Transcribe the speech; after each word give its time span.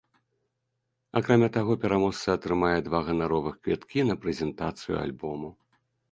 Акрамя 1.19 1.49
таго, 1.57 1.73
пераможца 1.83 2.27
атрымае 2.37 2.79
два 2.87 3.01
ганаровых 3.09 3.59
квіткі 3.67 3.99
на 4.09 4.15
прэзентацыю 4.23 4.95
альбому. 5.05 5.53